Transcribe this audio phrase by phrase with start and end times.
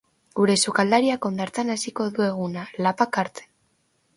[0.37, 3.51] Gure sukaldariak hondartzan hasiko du eguna, lapak hartzen.